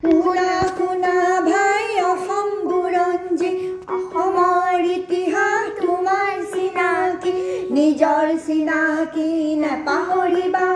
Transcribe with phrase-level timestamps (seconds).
[0.00, 1.12] শুনা শুনা
[1.44, 3.50] ভাই অসম বুৰঞ্জী
[3.94, 7.32] অসমৰ ইতিহাস তোমাৰ চিনাকি
[7.76, 9.28] নিজৰ চিনাকি
[9.62, 10.68] নেপাহৰিবা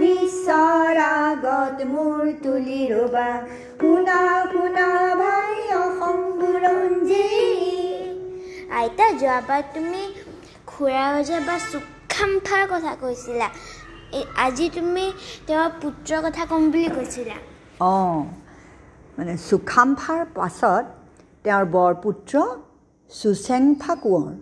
[0.00, 3.26] বিশ্বৰ আগত মূৰ তুলি ৰবা।
[3.80, 4.20] শুনা
[4.52, 4.86] শুনা
[5.22, 7.26] ভাই অসম বুৰঞ্জী।
[8.78, 10.04] আইতা যোৱাবাৰ তুমি
[10.70, 13.48] খুৰা ৰজা বা চুকাম্ফাৰ কথা কৈছিলা
[14.46, 15.04] আজি তুমি
[15.46, 17.38] তেওঁৰ পুত্ৰৰ কথা ক'ম বুলি কৈছিলা।
[17.80, 18.24] অঁ
[19.16, 20.84] মানে চুখাম্ফাৰ পাছত
[21.44, 22.34] তেওঁৰ বৰপুত্ৰ
[23.10, 24.34] চুচেংফা কোঁৱৰ।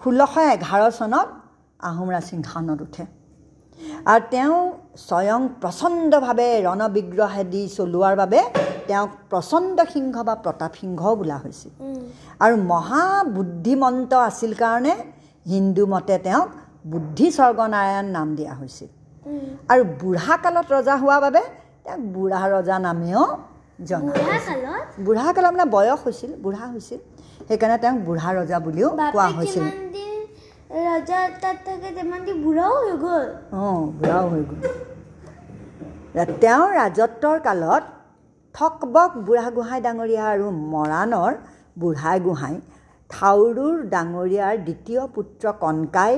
[0.00, 1.28] ষোল্লশ এঘাৰ চনত
[1.88, 3.04] আহোম ৰাজসিংহাসনত উঠে।
[4.10, 4.56] আৰু তেওঁ
[5.08, 8.40] স্বয়ং প্ৰচণ্ডভাৱে ৰণবিগ্ৰহেদি চলোৱাৰ বাবে
[8.88, 11.72] তেওঁক প্ৰচণ্ড সিংহ বা প্ৰতাপ সিংহও বোলা হৈছিল।
[12.44, 14.94] আৰু মহাবুদ্ধিমন্ত আছিল কাৰণে
[15.46, 16.48] হিন্দু মতে তেওঁক
[16.92, 18.90] বুদ্ধি স্বৰ্গনাৰায়ণ নাম দিয়া হৈছিল।
[19.72, 21.42] আৰু বুঢ়া কালত ৰজা হোৱাৰ বাবে
[21.84, 23.24] তেওঁক বুঢ়া ৰজা নামেও
[23.88, 24.86] জনা বুঢ়া। কালত?
[25.06, 25.22] বুঢ়া
[25.54, 27.00] মানে বয়স হৈছিল বুঢ়া হৈছিল।
[27.48, 30.18] সেইকাৰণে তেওঁক বুঢ়া ৰজা বুলিও কোৱা হৈছিল। কিমান দিন
[30.88, 33.26] ৰজা তাত থাকে তিমান দিন বুঢ়াও হৈ গ'ল।
[33.60, 34.60] অঁ বুঢ়াও হৈ গ'ল।
[36.42, 37.84] তেওঁৰ ৰাজত্বৰ কালত
[38.54, 41.32] থকবক বুঢ়াগোহাঁই ডাঙৰীয়া আৰু মৰাণৰ
[41.80, 42.56] বুঢ়াই গোহাঁই
[43.10, 46.14] থাউৰুৰ ডাঙৰীয়াৰ দ্বিতীয় পুত্ৰ কণকাই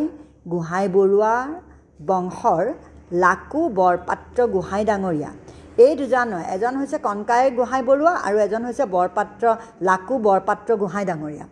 [0.53, 1.49] গোহাঁই বৰুৱাৰ
[2.11, 2.65] বংশৰ
[3.25, 5.31] লাকু বৰপাত্ৰ গোহাঁই ডাঙৰীয়া।
[5.85, 9.45] এই দুজন নহয় এজন হৈছে কণকাই গোহাঁই বৰুৱা আৰু এজন হৈছে বৰপাত্ৰ
[9.89, 11.45] লাকু বৰপাত্ৰ গোহাঁই ডাঙৰীয়া।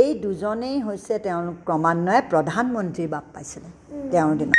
[0.00, 3.68] এই দুজনেই হৈছে তেওঁলোক ক্ৰমান্বয়ে প্ৰধানমন্ত্ৰীৰ বাপ পাইছিলে
[4.12, 4.54] তেওঁৰ দিনত।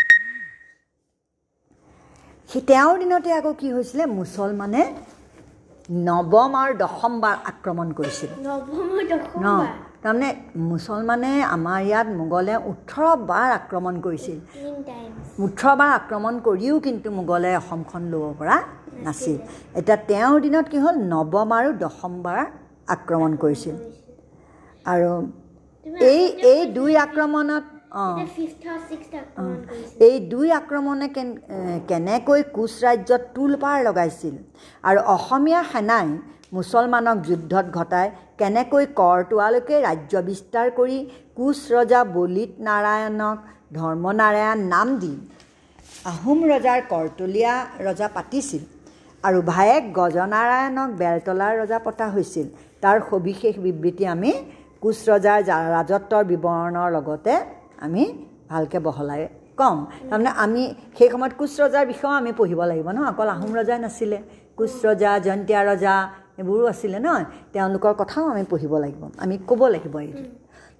[2.69, 4.81] তেওঁৰ দিনতে আকৌ কি হৈছিলে মুছলমানে
[6.07, 8.31] নৱম আৰু দশমবাৰ আক্ৰমণ কৰিছিল।
[9.45, 9.47] ন
[10.03, 10.29] তাৰমানে
[10.69, 14.37] মুছলমানে আমাৰ ইয়াত মোগলে ওঠৰ বাৰ আক্ৰমণ কৰিছিল।
[15.33, 18.57] তিন টাইমছ ওঠৰ বাৰ আক্ৰমণ কৰিও কিন্তু মোগলে অসমখন ল'ব পৰা
[19.05, 19.37] নাছিল।
[19.79, 20.95] এতিয়া তেওঁৰ দিনত কি হ'ল?
[21.13, 22.39] নৱম আৰু দশমবাৰ
[22.95, 23.75] আক্ৰমণ কৰিছিল।
[24.93, 25.11] আৰু
[26.11, 26.21] এই
[26.53, 28.15] এই দুই আক্ৰমণত অঁ।
[30.07, 31.07] এই দুই আক্ৰমণে
[31.89, 34.35] কেনেকৈ কোচ ৰাজ্যত তোলপাৰ লগাইছিল?
[34.83, 36.07] আৰু অসমীয়া সেনাই
[36.55, 38.07] মুছলমানক যুদ্ধত ঘটাই
[38.39, 40.97] কেনেকৈ কৰতোৱালৈকে ৰাজ্য বিস্তাৰ কৰি
[41.37, 43.37] কোচ ৰজা বলিত নাৰায়ণক
[43.77, 45.13] ধৰ্মনাৰায়ণ নাম দি
[46.11, 47.53] আহোম ৰজাৰ কৰতলীয়া
[47.87, 48.63] ৰজা পাতিছিল
[49.23, 52.47] আৰু ভায়েক গজনাৰায়ণক বেলতলাৰ ৰজা পতা হৈছিল।
[52.83, 54.31] তাৰ সবিশেষ বিবৃতি আমি
[54.83, 55.39] কোচ ৰজাৰ
[55.75, 57.33] ৰাজত্বৰ বিৱৰণৰ লগতে
[57.85, 58.03] আমি
[58.51, 59.21] ভালকৈ বহলাই
[59.59, 59.77] ক'ম।
[60.09, 60.63] তাৰমানে আমি
[60.97, 62.99] সেই সময়ত কোচ ৰজাৰ বিষয়েও আমি পঢ়িব লাগিব ন?
[63.11, 64.19] অকল আহোম ৰজাই নাছিলে।
[64.57, 65.95] কোচ ৰজা জয়ন্তীয়া ৰজা
[66.39, 67.09] এইবোৰো আছিলে ন?
[67.53, 70.23] তেওঁলোকৰ কথাও আমি পঢ়িব লাগিব। আমি ক'ব লাগিব এইটো।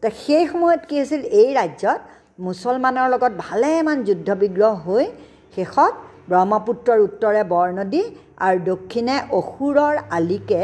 [0.01, 1.21] তো সেই সময়ত কি হৈছিল?
[1.39, 2.01] এই ৰাজ্যত
[2.45, 5.05] মুছলমানৰ লগত ভালেমান যুদ্ধ বিগ্ৰহ হৈ
[5.55, 5.93] শেষত
[6.29, 8.03] ব্ৰহ্মপুত্ৰৰ উত্তৰে বৰনদী
[8.45, 10.61] আৰু দক্ষিণে অসুৰৰ আলিকে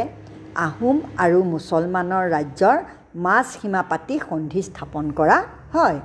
[0.67, 2.77] আহোম আৰু মুছলমানৰ ৰাজ্যৰ
[3.25, 5.37] মাজ সীমা পাতি সন্ধি স্থাপন কৰা
[5.75, 5.97] হয়।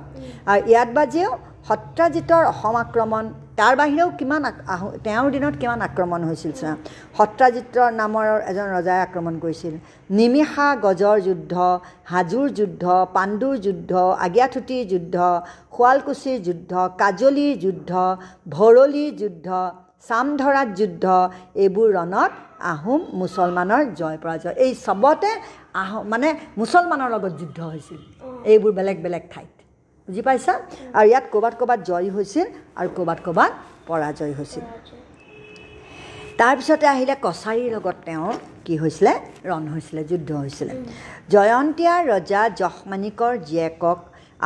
[0.51, 1.29] আৰু ইয়াত বাজিও
[1.67, 3.23] সত্ৰাজিতৰ অসম আক্ৰমণ
[3.59, 4.43] তাৰ বাহিৰেও কিমান
[4.73, 6.73] আহো তেওঁৰ দিনত কিমান আক্ৰমণ হৈছিল চোৱা?
[7.17, 9.73] সত্ৰাজিতৰ নামৰ এজন ৰজাই আক্ৰমণ কৰিছিল।
[10.17, 11.53] নিমিষা গজৰ যুদ্ধ
[12.11, 12.83] হাজোৰ যুদ্ধ
[13.15, 13.91] পাণ্ডুৰ যুদ্ধ
[14.25, 15.15] আগিয়াঠুটিৰ যুদ্ধ
[15.75, 16.71] শুৱালকুছিৰ যুদ্ধ
[17.01, 17.91] কাজলীৰ যুদ্ধ
[18.55, 19.47] ভৰলীৰ যুদ্ধ
[20.07, 21.05] চামধৰাত যুদ্ধ
[21.63, 22.31] এইবোৰ ৰণত
[22.73, 25.31] আহোম মুছলমানৰ জয় পৰাজয়। এই চবতে
[25.81, 28.01] আহোম মানে মুছলমানৰ লগত যুদ্ধ হৈছিল।
[28.51, 29.54] এইবোৰ বেলেগ বেলেগ ঠাইত।
[30.07, 30.53] বুজি পাইছা?
[30.97, 32.47] আৰু ইয়াত ক'ৰবাত ক'ৰবাত জয় হৈছিল
[32.79, 33.51] আৰু ক'ৰবাত ক'ৰবাত
[33.87, 34.63] পৰাজয় হৈছিল।
[36.39, 38.33] তাৰপিছতে আহিলে কছাৰীৰ লগত তেওঁৰ
[38.65, 39.13] কি হৈছিলে?
[39.49, 40.73] ৰণ হৈছিলে যুদ্ধ হৈছিলে।
[41.33, 43.99] জয়ন্তীয়া ৰজা যশমানিকৰ জীয়েকক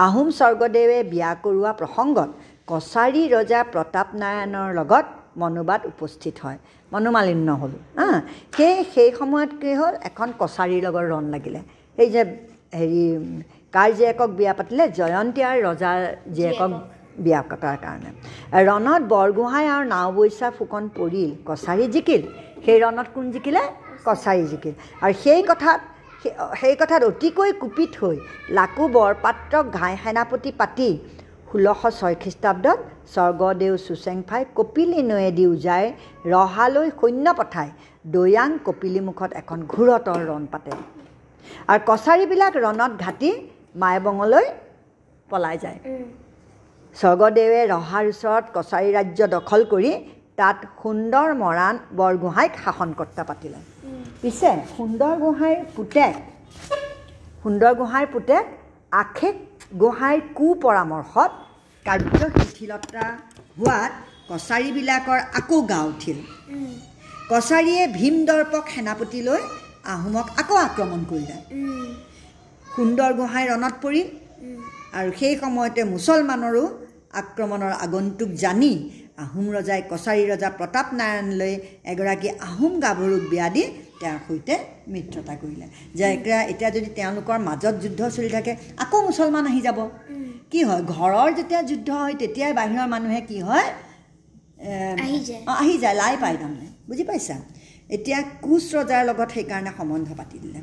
[0.05, 2.29] আহোম স্বৰ্গদেৱে বিয়া কৰোৱা প্ৰসংগত
[2.71, 5.05] কছাৰী ৰজা প্ৰতাপ নাৰায়ণৰ লগত
[5.41, 6.59] মনোবাদ উপস্থিত হয়।
[6.93, 8.09] মনোমালিন্য হ'ল। হা?
[8.57, 11.59] সেই সেই সময়ত কি হ'ল এখন কছাৰীৰ লগত ৰণ লাগিলে।
[11.97, 12.21] সেই যে
[12.79, 13.03] হেৰি
[13.73, 15.99] কাৰ জীয়েকক বিয়া পাতিলে জয়ন্তীয়াৰ ৰজাৰ
[16.35, 16.71] জীয়েকক
[17.23, 18.09] বিয়া পতাৰ কাৰণে।
[18.69, 22.21] ৰণত বৰগোহাঁই আৰু নাওবৈচা ফুকন পৰিল কছাৰী জিকিল।
[22.65, 23.63] সেই ৰণত কোন জিকিলে?
[24.05, 24.73] কছাৰী জিকিল।
[25.03, 25.79] আৰু সেই কথাত
[26.21, 28.17] সেই- সেই কথাত অতিকৈ কুপিত হৈ
[28.57, 30.89] লাকু বৰপাত্ৰক ঘাই সেনাপতি পাতি
[31.49, 32.79] ষোল্লশ ছয় খ্ৰীষ্টাব্দত
[33.13, 35.83] স্বৰ্গদেউ চুচেংফাই কপিলী নৈয়েদি উজাই
[36.33, 37.69] ৰহালৈ সৈন্য পঠাই
[38.13, 40.71] দৈয়াং কপিলীমুখত এখন ঘোৰতৰ ৰণ পাতে।
[41.71, 43.29] আৰু কছাৰীবিলাক ৰণত ঘাটি
[43.75, 44.45] মাইবঙলৈ
[45.29, 45.79] পলাই যায়।
[46.95, 49.91] স্বৰ্গদেৱে ৰহাৰ ওচৰত কছাৰী ৰাজ্য দখল কৰি
[50.39, 53.59] তাত সুন্দৰ মৰাণ বৰগোহাঁইক শাসনকৰ্তা পাতিলে।
[54.21, 56.13] পিছে সুন্দৰ গোহাঁইৰ পুতেক
[57.43, 58.43] সুন্দৰ গোহাঁইৰ পুতেক
[59.01, 59.35] আশেক
[59.81, 61.31] গোহাঁইৰ কু পৰামৰ্শত
[61.85, 63.05] কাৰ্য শিথিলতা
[63.57, 63.91] হোৱাত
[64.29, 66.17] কছাৰীবিলাকৰ আকৌ গা উঠিল।
[67.31, 69.41] কছাৰীয়ে ভীমদৰ্পক সেনাপতি লৈ
[69.93, 71.37] আহোমক আকৌ আক্ৰমণ কৰিলে।
[72.79, 74.07] সুন্দৰ গোহাঁই ৰণত পৰিল
[74.99, 76.63] আৰু সেই সময়তে মুছলমানৰো
[77.21, 78.71] আক্ৰমণৰ আগন্তুক জানি
[79.23, 81.53] আহোম ৰজাই কছাৰী ৰজা প্ৰতাপ নাৰায়ণলৈ
[81.91, 83.63] এগৰাকী আহোম গাভৰুক বিয়া দি
[84.01, 84.53] তেওঁৰ সৈতে
[84.93, 85.65] মিত্ৰতা কৰিলে।
[85.97, 86.05] যে
[86.51, 88.51] এতিয়া যদি তেওঁলোকৰ মাজত যুদ্ধ চলি থাকে
[88.83, 89.79] আকৌ মুছলমান আহি যাব।
[90.51, 90.81] কি হয়?
[90.95, 93.67] ঘৰৰ যেতিয়া যুদ্ধ হয় তেতিয়াই বাহিৰৰ মানুহে কি হয়?
[95.03, 97.35] আহি যায়। অঁ আহি যায় লাই পায় তাৰমানে। বুজি পাইছা?
[97.95, 100.59] এতিয়া কোচ ৰজাৰ লগত সেইকাৰণে সম্বন্ধ পাতি দিলে।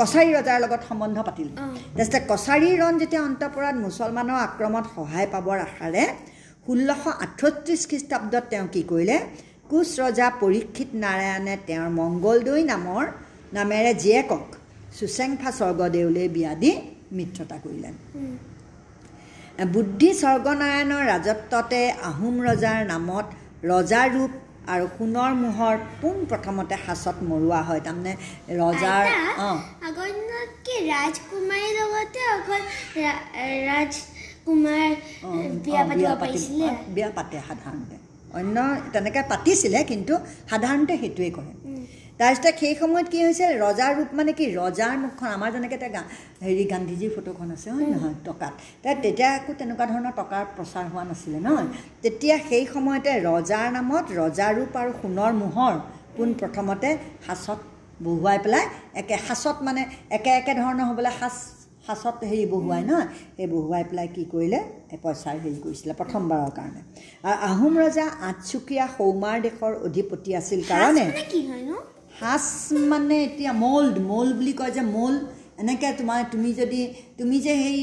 [0.00, 1.52] কছাৰী ৰজাৰ লগত সম্বন্ধ পাতিলে।
[1.96, 6.02] তাৰপিছতে কছাৰী ৰণ যেতিয়া অন্তঃপুৰত মুছলমানৰ আক্ৰমণত সহায় পাবৰ আশাৰে
[6.66, 9.16] ষোল্লশ আঠত্ৰিছ খ্ৰীষ্টাব্দত তেওঁ কি কৰিলে
[9.70, 13.04] কোচ ৰজা পৰীক্ষিত নাৰায়ণে তেওঁৰ মংগলদৈ নামৰ
[13.58, 14.44] নামেৰে জীয়েকক
[14.96, 16.70] চুচেংফা স্বৰ্গদেউলৈ বিয়া দি
[17.16, 17.90] মিত্ৰতা কৰিলে
[19.74, 23.26] বুদ্ধি স্বৰ্গনাৰায়ণৰ ৰাজত্বতে আহোম ৰজাৰ নামত
[23.70, 24.32] ৰজাৰ ৰূপ
[24.72, 28.12] আৰু সোণৰ মোহৰ পোনপ্ৰথমতে সাঁচত মৰোৱা হয় তাৰমানে
[28.60, 29.04] ৰজাৰ
[29.46, 29.58] অঁ।
[29.88, 32.62] আগৰ দিনত কি ৰাজকুমাৰীৰ লগতে অকল
[33.70, 34.88] ৰাজকুমাৰ
[35.64, 35.82] বিয়া
[36.22, 37.08] পাতি- বিয়া
[37.48, 37.96] সাধাৰণতে।
[38.34, 38.56] অন্য
[38.92, 40.14] তেনেকৈ পাতিছিলে কিন্তু
[40.50, 41.52] সাধাৰণতে সেইটোৱে কৰে।
[42.20, 43.50] তাৰপিছতে সেই সময়ত কি হৈছিল?
[43.66, 44.44] ৰজাৰ ৰূপ মানে কি?
[44.60, 46.02] ৰজাৰ মুখখন আমাৰ যেনেকৈ এতিয়া গা
[46.46, 48.16] হেৰি গান্ধীজীৰ ফটোখন আছে হয় নহয়?
[48.28, 48.52] টকাত।
[49.04, 51.68] তেতিয়া একো তেনেকুৱা ধৰণৰ টকাৰ প্ৰচাৰ হোৱা নাছিলে নহয়।
[52.02, 55.74] তেতিয়া সেই সময়তে ৰজাৰ নামত ৰজাৰ ৰূপ আৰু সোণৰ মোহৰ
[56.16, 56.88] পোনপ্ৰথমতে
[57.26, 57.58] সাঁচত
[58.06, 58.64] বহুৱাই পেলাই
[59.00, 59.82] একে সাঁচত মানে
[60.16, 61.36] একে একে ধৰণৰ হ'বলৈ সাঁচ
[61.86, 64.60] সাঁচত হেৰি বহুৱাই নহয়। সেই বহুৱাই পেলাই কি কৰিলে?
[65.04, 66.80] পইচাৰ হেৰি কৰিছিলে প্ৰথমবাৰৰ কাৰণে।
[67.28, 71.72] আৰু আহোম ৰজা আঠচুকীয়া সৌমাৰ দেশৰ অধিপতি আছিল। কাৰণে কি হয় ন?
[72.20, 72.44] সাঁচ
[72.88, 75.20] মানে এতিয়া মল্ড মল্ড বুলি কয় যে মল্ড
[75.60, 76.80] এনেকৈ তোমাৰ তুমি যদি
[77.18, 77.80] তুমি যে সেই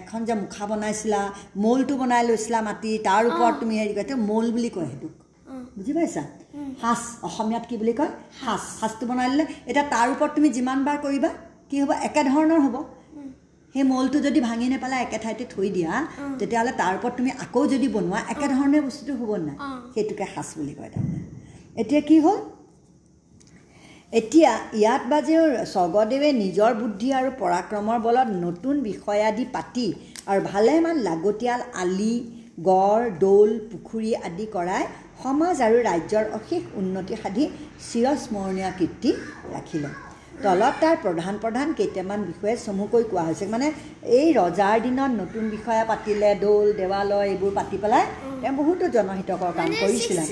[0.00, 1.20] এখন যে মুখা বনাইছিলা
[1.56, 5.12] মল্ডটো বনাই লৈছিলা মাটি তাৰ ওপৰত তুমি হেৰি কৰে মল্ড বুলি কয় সেইটোক।
[5.76, 6.22] বুজি পাইছা?
[6.82, 8.12] সাঁচ অসমীয়াত কি বুলি কয়?
[8.40, 11.30] সাঁচ সাঁচটো বনাই ল'লে এতিয়া তাৰ ওপৰত তুমি যিমান বাৰ কৰিবা
[11.70, 11.90] কি হ'ব?
[12.08, 12.76] একেধৰণৰ হ'ব।
[13.74, 15.92] সেই মলটো যদি ভাঙি নেপেলাই একে ঠাইতে থৈ দিয়া
[16.40, 19.56] তেতিয়াহ'লে তাৰ ওপৰত তুমি আকৌ যদি বনোৱা একেধৰণে বস্তুটো হ'ব নাই।
[19.94, 21.20] সেইটোকে সাঁচ বুলি কয় তাৰমানে।
[21.82, 22.38] এতিয়া কি হ'ল?
[24.12, 25.42] এতিয়া ইয়াত বাজেও
[25.72, 29.86] স্বৰ্গদেৱে নিজৰ বুদ্ধি আৰু পৰাক্ৰমৰ বলত নতুন বিষয়াদি পাতি
[30.30, 32.14] আৰু ভালেমান লাগতিয়াল আলি
[32.68, 34.84] গড় দৌল পুখুৰী আদি কৰাই
[35.22, 37.44] সমাজ আৰু ৰাজ্যৰ অশেষ উন্নতি সাধি
[37.88, 39.10] চিৰস্মৰণীয় কীৰ্তি
[39.54, 39.90] ৰাখিলে।
[40.42, 43.66] তলত তাৰ প্ৰধান প্ৰধান কেইটামান বিষয়ে চমুকৈ কোৱা হৈছে। মানে
[44.18, 48.04] এই ৰজাৰ দিনত নতুন বিষয়া পাতিলে দৌল দেৱালয় এইবোৰ পাতি পেলাই
[48.40, 50.24] তেওঁ বহুতো জনহিতকৰ কাম কৰিছিলে।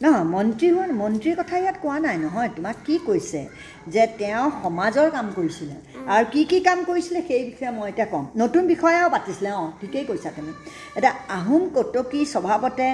[0.00, 3.40] এতিয়া মন্ত্ৰী হোৱা মন্ত্ৰীৰ কথা ইয়াত কোৱা নাই নহয় তোমাক কি কৈছে?
[3.86, 5.76] যে তেওঁ সমাজৰ কাম কৰিছিলে।
[6.08, 10.04] আৰু কি কি কাম কৰিছিলে সেই বিষয়ে মই এতিয়া ক'ম। নতুন বিষয়াও পাতিছিলে অঁ ঠিকেই
[10.04, 10.52] কৈছা তুমি।
[10.96, 12.88] এতিয়া আহোম কটকী স্বভাৱতে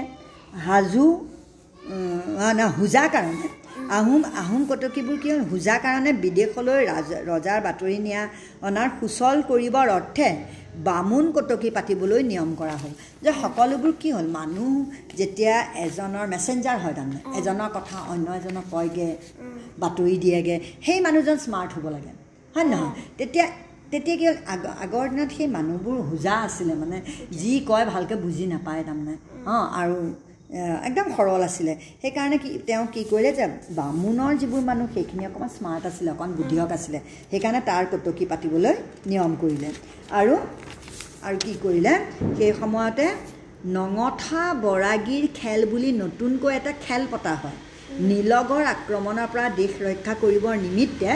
[0.66, 1.06] হাজো
[1.86, 3.48] উম, আ, নহয় হোজা কাৰণে
[3.90, 5.40] আহোম আহোম কটকীবোৰ কি হ'ল?
[5.50, 8.22] হোজা কাৰণে বিদেশলৈ ৰাজ ৰজাৰ বাতৰি নিয়া
[8.62, 10.28] অনাৰ সুচল কৰিবৰ অৰ্থে
[10.84, 12.92] বামুণ কটকী পাতিবলৈ নিয়ম কৰা হ'ল।
[13.22, 14.26] যে সকলোবোৰ কি হ'ল?
[14.26, 14.72] মানুহ
[15.16, 15.54] যেতিয়া
[15.86, 19.12] এজনৰ মেছেঞ্জাৰ হয় তাৰমানে এজনৰ কথা অন্য এজনক কয়গৈ
[19.78, 22.12] বাতৰি দিয়েগৈ সেই মানুহজন স্মাৰ্ট হ'ব লাগে।
[22.54, 22.92] হয় নহয়?
[23.18, 23.46] তেতিয়া
[23.90, 24.36] তেতিয়া কি হ'ল?
[24.46, 26.98] আগ আগৰ দিনত সেই মানুহবোৰ হোজা আছিলে মানে
[27.32, 29.14] যি কয় ভালকৈ বুজি নাপায় তাৰমানে।
[29.46, 29.96] অঁ আৰু
[30.88, 31.72] একদম সৰল আছিলে।
[32.02, 33.46] সেইকাৰণে কি তেওঁ কি কৰিলে যে
[33.78, 36.98] বামুণৰ যিবোৰ মানুহ সেইখিনি অকণমান স্মাৰ্ট আছিলে অকণমান বুদ্ধিয়ক আছিলে।
[37.30, 38.74] সেইকাৰণে তাৰ কটকী পাতিবলৈ
[39.10, 39.68] নিয়ম কৰিলে।
[40.20, 40.34] আৰু
[41.26, 41.92] আৰু কি কৰিলে?
[42.38, 43.06] সেই সময়তে
[43.76, 47.56] নঙঠা বৰাগীৰ খেল বুলি নতুনকৈ এটা খেল পতা হয়।
[48.08, 51.10] নীলগৰ আক্ৰমণৰ পৰা দেশ ৰক্ষা কৰিবৰ নিমিত্তে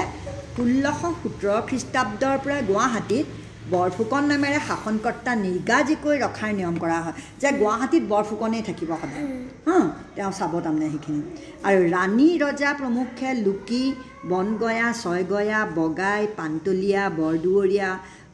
[0.54, 3.26] ষোল্লশ সোতৰ খ্ৰীষ্টাব্দৰ পৰা গুৱাহাটীত
[3.72, 9.24] বৰফুকন নামেৰে শাসনকৰ্তা নিৰ্গাজিকৈ ৰখাৰ নিয়ম কৰা হয় যে গুৱাহাটীত বৰফুকনেই থাকিব সদায়।
[9.66, 9.78] হা
[10.16, 11.20] তেওঁ চাব তাৰমানে সেইখিনি।
[11.68, 13.84] আৰু ৰাণী ৰজা প্ৰমুখে লুকি
[14.30, 17.90] বনগয়া ছয়গয়া বগাই পান্তলীয়া বৰদুৱৰীয়া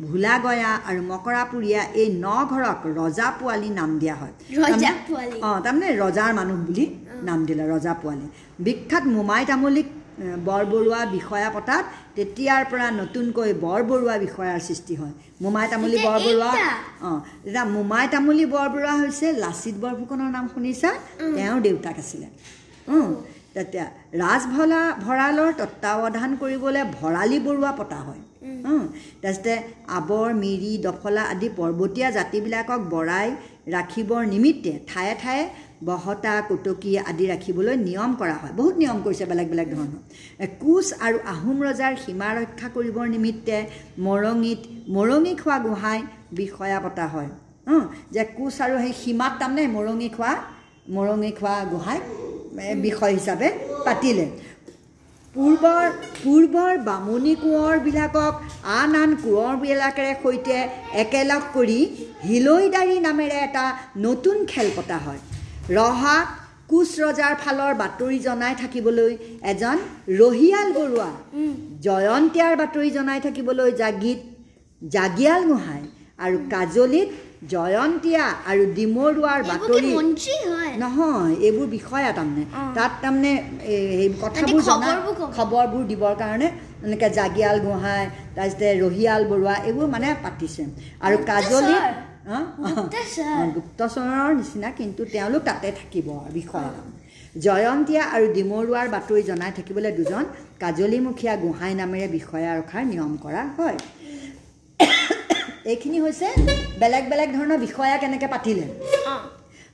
[0.07, 4.35] ভোলাগয়া আৰু মকৰাপুৰীয়া এই ন ঘৰক ৰজা পোৱালী নাম দিয়া হয়।
[5.49, 6.85] অঁ তাৰমানে ৰজাৰ মানুহ বুলি
[7.29, 8.27] নাম দিলে ৰজা পোৱালী।
[8.67, 9.89] বিখ্যাত মোমাই তামুলীক
[10.49, 11.85] বৰবৰুৱা বিষয়া পতাত
[12.17, 16.51] তেতিয়াৰ পৰা নতুনকৈ বৰবৰুৱা বিষয়াৰ সৃষ্টি হয়। মোমাই তামুলী বৰবৰুৱা?
[17.09, 20.91] অঁ এতিয়া মোমাই তামুলী বৰবৰুৱা হৈছে লাচিত বৰফুকনৰ নাম শুনিছা?
[21.37, 22.29] তেওঁৰ দেউতাক আছিলে।
[23.55, 23.87] তেতিয়া
[24.23, 28.23] ৰাজভলা ভঁৰালৰ তত্বাৱধান কৰিবলৈ ভৰালী বৰুৱা পতা হয়।
[29.23, 29.53] তাৰপিছতে
[29.99, 33.29] আৱৰ মিৰি দফলা আদি পৰ্বতীয়া জাতিবিলাকক বৰাই
[33.77, 35.43] ৰাখিবৰ নিমিত্তে ঠায়ে ঠায়ে
[35.89, 40.01] বহতা কুটকী আদি ৰাখিবলৈ নিয়ম কৰা হয়। বহুত নিয়ম কৰিছে বেলেগ বেলেগ ধৰণৰ।
[40.63, 43.57] কোচ আৰু আহোম ৰজাৰ সীমা ৰক্ষা কৰিবৰ নিমিত্তে
[44.07, 44.61] মৰঙীত
[44.97, 46.01] মৰঙী খোৱা গোহাঁই
[46.39, 47.31] বিষয়া পতা হয়।
[48.15, 50.33] যে কোচ আৰু সেই সীমাত তাৰমানে মৰঙি খোৱা
[50.97, 52.05] মৰঙি খোৱা গোহাঁইক
[52.65, 53.49] এ, বিষয় হিচাপে
[53.87, 54.27] পাতিলে।
[55.35, 55.85] পূৰ্বৰ
[56.23, 58.35] পূৰ্বৰ বামুণী কোঁৱৰবিলাকক
[58.81, 60.59] আন আন কোঁৱৰবিলাকেৰে সৈতে
[61.03, 61.79] একেলগ কৰি
[62.27, 63.65] হিলৈদাৰী নামেৰে এটা
[64.07, 65.21] নতুন খেল পতা হয়।
[65.71, 66.27] ৰহাত
[66.71, 69.13] কোচ ৰজাৰ ফালৰ বাতৰি জনাই থাকিবলৈ
[69.53, 69.77] এজন
[70.21, 71.11] ৰহিয়াল বৰুৱা
[71.87, 74.19] জয়ন্তীয়াৰ বাতৰি জনাই থাকিবলৈ জাগিত
[74.83, 75.83] জাগিয়াল গোহাঁই
[76.25, 77.09] আৰু কাজলিত
[77.53, 79.91] জয়ন্তীয়া আৰু ডিমৰুৱাৰ বাতৰি
[80.83, 82.45] নহয় এইবোৰ বিষয়া তাৰমানে।
[82.77, 83.33] তাত তাৰমানে
[83.75, 84.93] এই কথাবোৰ জনা।
[85.37, 86.49] খবৰবোৰ দিবৰ কাৰণে
[86.87, 88.05] এনেকৈ জাগিয়াল গোহাঁই
[88.37, 90.63] তাৰপিছতে ৰহিয়াল বৰুৱা এইবোৰ মানে পাতিছে।
[91.05, 91.85] আৰু কাজলিত
[93.55, 96.73] গুপ্তচৰৰ নিচিনা কিন্তু তেওঁলোক তাতে থাকিব বিষয়া
[97.45, 100.25] জয়ন্তীয়া আৰু ডিমৰুৱাৰ বাতৰি জনাই থাকিবলৈ দুজন
[100.61, 103.79] কাজলীমুখীয়া গোহাঁই নামেৰে বিষয়া ৰখাৰ নিয়ম কৰা হয়।
[105.73, 106.29] এইখিনি হৈছে
[106.81, 108.67] বেলেগ বেলেগ ধৰণৰ বিষয়া কেনেকৈ পাতিলে?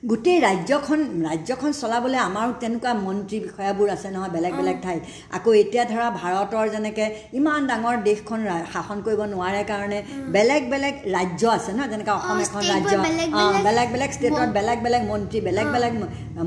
[0.03, 5.01] গোটেই ৰাজ্যখন ৰাজ্যখন চলাবলৈ আমাৰো তেনেকুৱা মন্ত্ৰী বিষয়াবোৰ আছে নহয় বেলেগ বেলেগ ঠাইত।
[5.37, 7.07] আকৌ এতিয়া ধৰা ভাৰতৰ যেনেকৈ
[7.39, 8.39] ইমান ডাঙৰ দেশখন
[8.73, 9.99] শাসন কৰিব নোৱাৰে কাৰণে
[10.35, 14.77] বেলেগ বেলেগ ৰাজ্য আছে ন যেনেকৈ অসম এখন ৰাজ্য। বেলেগ অঁ, বেলেগ বেলেগ ষ্টেটত বেলেগ
[14.85, 15.93] বেলেগ মন্ত্ৰী বেলেগ বেলেগ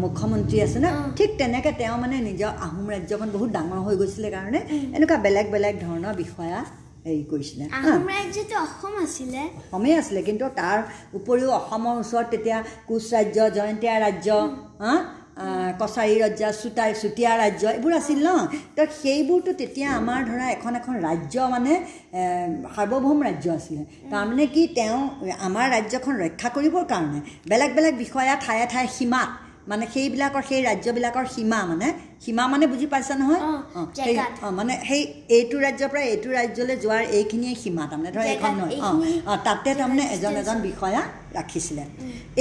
[0.05, 0.87] মুখ্যমন্ত্ৰী আছে ন।
[1.19, 4.61] ঠিক তেনেকৈ তেওঁ মানে নিজৰ আহোম ৰাজ্যখন বহুত ডাঙৰ হৈ গৈছিলে কাৰণে
[4.97, 6.59] এনেকুৱা বেলেগ বেলেগ ধৰণৰ বিষয়া
[7.07, 7.65] হেৰি কৰিছিলে
[8.11, 9.43] ৰাজ্যটো অসম আছিলে।
[9.73, 10.79] অসমেই আছিলে কিন্তু তাৰ
[11.19, 12.59] উপৰিও অসমৰ ওচৰত তেতিয়া
[12.89, 14.29] কোচ ৰাজ্য জয়ন্তীয়া ৰাজ্য
[14.85, 14.95] হা?
[15.81, 18.31] কছাৰী ৰাজ্য চুটাই চুতীয়া ৰাজ্য এইবোৰ আছিল ন?
[18.77, 21.73] তো সেইবোৰতো তেতিয়া আমাৰ ধৰা এখন এখন ৰাজ্য মানে
[22.75, 23.83] সাৰ্বভৌম ৰাজ্য আছিলে।
[24.13, 24.99] তাৰমানে কি তেওঁ
[25.47, 27.19] আমাৰ ৰাজ্যখন ৰক্ষা কৰিবৰ কাৰণে
[27.51, 29.29] বেলেগ বেলেগ বিষয়া ঠায়ে ঠায়ে সীমাত
[29.69, 31.89] মানে সেইবিলাকৰ সেই ৰাজ্যবিলাকৰ সীমা মানে
[32.25, 33.41] সীমা মানে বুজি পাইছা নহয়?
[33.49, 35.03] অঁ, সেই-। অঁ, মানে সেই
[35.37, 38.95] এইটো ৰাজ্যৰ পৰা এইটো ৰাজ্যলৈ যোৱাৰ এইখিনিয়ে সীমা তাৰমানে ধৰা এইখন নহয় অঁ
[39.31, 41.03] অঁ তাতে তাৰমানে এজন এজন বিষয়া
[41.39, 41.85] ৰাখিছিলে।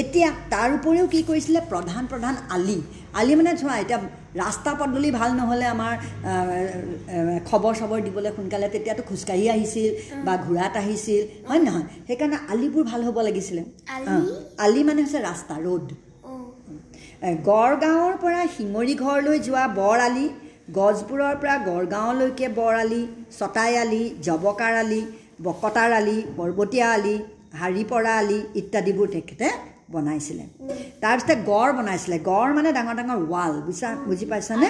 [0.02, 1.60] এতিয়া তাৰ উপৰিও কি কৰিছিলে?
[1.72, 2.80] প্ৰধান প্ৰধান আলি।
[3.20, 4.00] আলি মানে চোৱা এতিয়া
[4.44, 5.94] ৰাস্তা পদূলি ভাল নহ'লে আমাৰ
[7.50, 9.90] খবৰ চবৰ দিবলৈ সোনকালে তেতিয়াতো খোজকাঢ়ি আহিছিল
[10.26, 11.86] বা ঘোঁৰাত আহিছিল হয় নহয়?
[12.08, 13.62] সেইকাৰণে আলিবোৰ ভাল হ'ব লাগিছিলে।
[14.64, 14.82] আলি?
[14.84, 15.96] মানে হৈছে ৰাস্তা ৰোড এ,
[17.24, 20.26] গড়গাঁৱৰ পৰা শিঙৰি ঘৰলৈ যোৱা বৰ আলি
[20.78, 23.02] গছবোৰৰ পৰা গড়গাঁৱলৈকে বৰ আলি
[23.40, 25.02] চটাই আলি জবকাৰ আলি
[25.46, 27.16] বকতাৰ আলি পৰ্বতীয়া আলি
[27.62, 29.48] হাৰিপৰা আলি ইত্যাদিবোৰ তেখেতে
[29.94, 30.46] বনাইছিলে।
[31.02, 33.90] তাৰপিছতে গড় বনাইছিলে। গড় মানে ডাঙৰ ডাঙৰ ৱাল বুজিছা?
[34.08, 34.68] বুজি পাইছানে।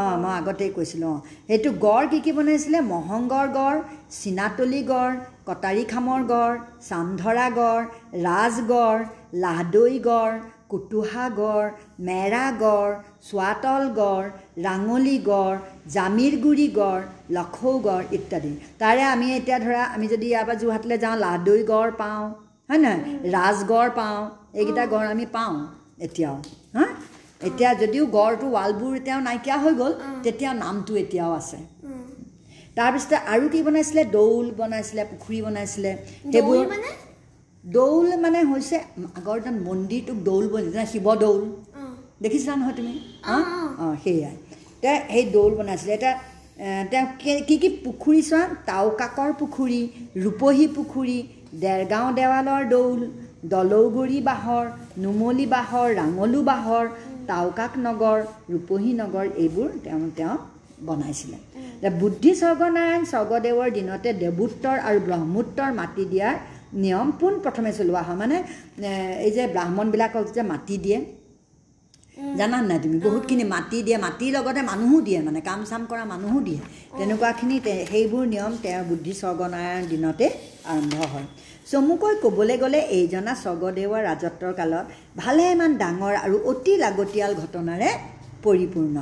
[0.00, 2.78] অঁ মই আগতেই কৈছিলোঁ অঁ। সেইটো গড় কি কি বনাইছিলে?
[2.94, 3.78] মহংগৰ গড়
[4.18, 5.14] চীনাতলি গড়
[5.48, 6.54] কটাৰী খামৰ গড়
[6.88, 7.82] চামধৰা গড়
[8.26, 9.00] ৰাজগড়
[9.44, 10.34] লাহদৈ গড়
[10.74, 11.68] কুটুহা গড়
[12.08, 12.92] মেৰা গড়
[13.28, 14.26] চোৱাতল গড়
[14.66, 15.56] ৰাঙলী গড়
[15.94, 17.02] জামিৰগুৰি গড়
[17.36, 22.24] লখৌগড় ইত্যাদি। তাৰে আমি এতিয়া ধৰা আমি যদি ইয়াৰ পৰা যোৰহাটলৈ যাওঁ লাহদৈ গড় পাওঁ
[22.68, 23.00] হয় নহয়?
[23.34, 24.20] ৰাজগড় পাওঁ
[24.58, 25.54] এইকেইটা গড় আমি পাওঁ
[26.06, 26.36] এতিয়াও
[26.76, 26.84] হা?
[27.48, 29.92] এতিয়া যদিও গড়টো ৱালবোৰ এতিয়াও নাইকিয়া হৈ গ'ল
[30.24, 31.58] তেতিয়াও নামটো এতিয়াও আছে।
[32.78, 34.02] তাৰপিছতে আৰু কি বনাইছিলে?
[34.16, 35.90] দৌল বনাইছিলে পুখুৰী বনাইছিলে।
[36.72, 36.90] মানে?
[37.64, 38.76] দৌল মানে হৈছে
[39.18, 41.40] আগৰ দিনত মন্দিৰটোক দৌল যেনে শিৱদৌল
[42.22, 42.94] দেখিছিলা নহয় তুমি?
[43.34, 43.44] অঁ,
[43.84, 44.34] অঁ। সেয়াই
[44.82, 46.14] তে সেই দৌল বনাইছিলে। এতিয়া
[46.90, 48.42] তেওঁ কি- কি পুখুৰী চোৱা?
[48.68, 49.80] তাওকাকৰ পুখুৰী
[50.24, 51.18] ৰূপহী পুখুৰী
[51.64, 53.00] দেৰগাঁও দেৱালৰ দৌল
[53.52, 54.64] দলৌগুৰি বাঁহৰ
[55.02, 56.84] নুমলী বাঁহৰ ৰাঙলু বাঁহৰ
[57.28, 58.18] তাওকাক নগৰ
[58.52, 60.36] ৰূপহী নগৰ এইবোৰ তেওঁ তেওঁ
[60.86, 61.38] বনাইছিলে।
[62.02, 66.36] বুদ্ধি স্বৰ্গনাৰায়ণ স্বৰ্গদেৱৰ দিনতে দেৱোত্তৰ আৰু ব্ৰহ্মোত্তৰ মাটি দিয়াৰ
[66.82, 68.36] নিয়ম পোনপ্ৰথমে চলোৱা হয়। মানে
[69.26, 70.98] এই যে ব্ৰাহ্মণবিলাকক যে মাটি দিয়ে
[72.38, 72.96] জানা নাই তুমি?
[73.06, 76.60] বহুতখিনি মাটি দিয়ে মাটিৰ লগতে মানুহো দিয়ে মানে কাম চাম কৰা মানুহো দিয়ে।
[76.98, 77.56] তেনেকুৱাখিনি
[77.90, 80.26] সেইবোৰ নিয়ম তেওঁৰ বুদ্ধি স্বৰ্গনাৰায়ণ দিনতে
[80.72, 81.26] আৰম্ভ হয়।
[81.70, 84.84] চমুকৈ ক'বলৈ গ'লে এইজনা স্বৰ্গদেৱৰ ৰাজত্বৰ কালত
[85.22, 87.90] ভালেমান ডাঙৰ আৰু অতি লাগতিয়াল ঘটনাৰে
[88.44, 88.96] পৰিপূৰ্ণ।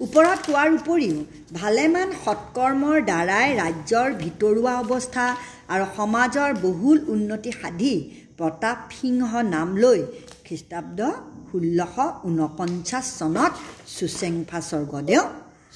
[0.00, 1.18] ওপৰত কোৱাৰ উপৰিও
[1.60, 5.26] ভালেমান সৎকৰ্মৰ দ্বাৰাই ৰাজ্যৰ ভিতৰুৱা অৱস্থা
[5.72, 7.94] আৰু সমাজৰ বহুল উন্নতি সাধি
[8.38, 10.00] প্ৰতাপ সিংহ নাম লৈ
[10.46, 11.00] খ্ৰীষ্টাব্দ
[11.48, 11.96] ষোল্লশ
[12.28, 13.52] ঊনপঞ্চাছ চনত
[13.96, 15.22] চুচেংফা স্বৰ্গদেউ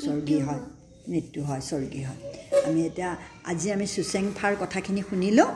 [0.05, 0.63] স্বৰ্গী হয়
[1.11, 2.21] মৃত্যু হয় স্বৰ্গী হয়।
[2.67, 3.11] আমি এতিয়া
[3.51, 5.49] আজি আমি চুচেংফাৰ কথাখিনি শুনিলোঁ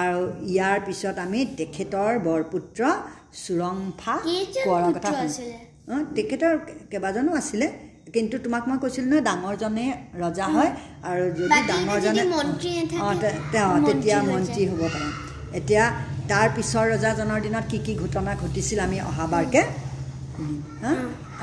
[0.00, 0.20] আৰু
[0.52, 2.80] ইয়াৰ পিছত আমি তেখেতৰ বৰপুত্ৰ
[3.42, 4.14] চুৰংফা
[4.64, 5.10] কোঁৱৰৰ কথা?
[5.92, 6.54] অঁ তেখেতৰ
[6.90, 7.66] কেইবাজনো আছিলে।
[8.14, 9.86] কিন্তু তোমাক মই কৈছিলোঁ নহয় ডাঙৰজনে
[10.22, 10.70] ৰজা হয়
[11.10, 12.22] আৰু যদি ডাঙৰজনে
[13.06, 13.14] অঁ
[13.52, 15.08] তেওঁ তেতিয়া। মন্ত্ৰী হ'ব পাৰে।
[15.58, 15.84] এতিয়া
[16.30, 19.62] তাৰ পিছৰ ৰজাজনৰ দিনত কি কি ঘটনা ঘটিছিল আমি অহাবাৰকে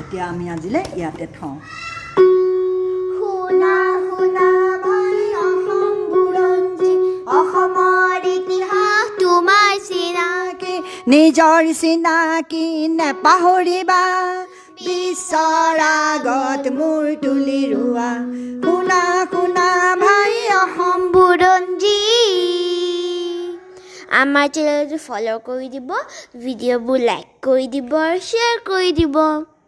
[0.01, 1.55] এতিয়া আমি আজিলৈ ইয়াতে থওঁ।
[11.11, 12.65] নিজৰ চিনাকি
[12.99, 14.01] নেপাহৰিবা।
[14.79, 18.11] বিশ্বৰ আগত মূৰ তুলি ৰোৱা।
[18.63, 18.99] শুনা
[19.31, 19.67] শুনা
[20.03, 21.99] ভাই অসম বুৰঞ্জী।
[24.21, 25.89] আমাৰ চেনেলটো ফ'ল' কৰি দিব
[26.43, 29.15] ভিডিঅ'বোৰ লাইক কৰি দিব আৰু শ্বেয়াৰ কৰি দিব।